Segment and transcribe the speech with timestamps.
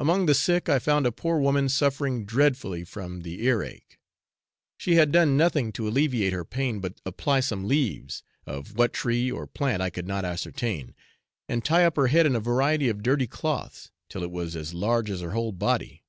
[0.00, 4.00] Among the sick I found a poor woman suffering dreadfully from the ear ache.
[4.76, 9.30] She had done nothing to alleviate her pain but apply some leaves, of what tree
[9.30, 10.96] or plant I could not ascertain,
[11.48, 14.74] and tie up her head in a variety of dirty cloths, till it was as
[14.74, 16.02] large as her whole body.